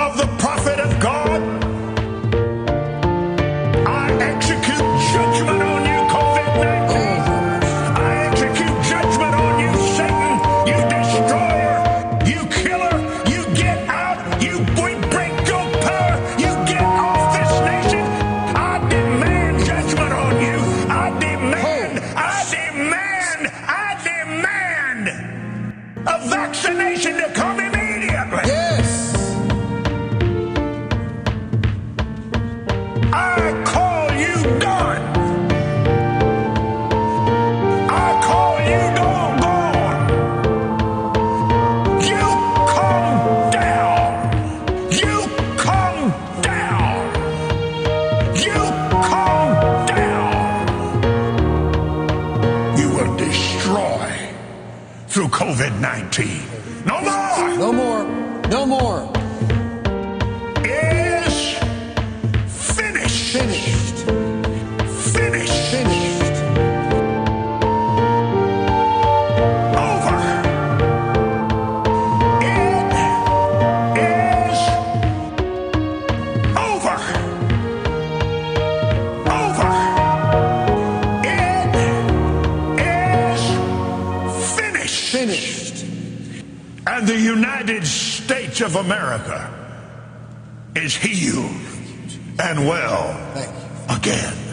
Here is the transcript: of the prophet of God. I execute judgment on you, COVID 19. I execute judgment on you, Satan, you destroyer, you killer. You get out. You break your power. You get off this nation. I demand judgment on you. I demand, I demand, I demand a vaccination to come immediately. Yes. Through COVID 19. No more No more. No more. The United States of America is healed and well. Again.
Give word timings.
of 0.00 0.16
the 0.16 0.26
prophet 0.38 0.78
of 0.80 0.98
God. 0.98 1.40
I 3.86 4.06
execute 4.30 4.86
judgment 5.12 5.62
on 5.72 5.80
you, 5.90 5.98
COVID 6.14 6.50
19. 6.64 7.00
I 8.08 8.10
execute 8.28 8.76
judgment 8.92 9.34
on 9.44 9.54
you, 9.64 9.72
Satan, 9.96 10.34
you 10.70 10.78
destroyer, 10.94 11.76
you 12.32 12.40
killer. 12.60 12.96
You 13.32 13.40
get 13.54 13.78
out. 13.88 14.18
You 14.42 14.54
break 15.14 15.34
your 15.52 15.66
power. 15.84 16.16
You 16.44 16.52
get 16.72 16.82
off 17.08 17.24
this 17.36 17.52
nation. 17.70 18.04
I 18.56 18.72
demand 18.88 19.56
judgment 19.70 20.12
on 20.24 20.34
you. 20.46 20.58
I 21.02 21.06
demand, 21.26 21.94
I 22.16 22.36
demand, 22.58 23.40
I 23.84 23.88
demand 24.10 25.04
a 26.14 26.28
vaccination 26.28 27.14
to 27.22 27.28
come 27.34 27.60
immediately. 27.60 28.44
Yes. 28.46 28.89
Through 55.10 55.28
COVID 55.28 55.80
19. 55.80 56.28
No 56.86 57.00
more 57.02 57.56
No 57.58 57.72
more. 57.72 58.48
No 58.48 58.64
more. 58.64 59.19
The 87.10 87.18
United 87.18 87.84
States 87.84 88.60
of 88.60 88.76
America 88.76 89.52
is 90.76 90.94
healed 90.94 91.50
and 92.38 92.68
well. 92.68 93.69
Again. 93.90 94.49